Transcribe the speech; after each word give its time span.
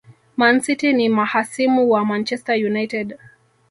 Man 0.37 0.61
city 0.61 0.93
ni 0.93 1.09
mahasimu 1.09 1.89
wa 1.89 2.05
Manchester 2.05 2.55
United 2.65 3.17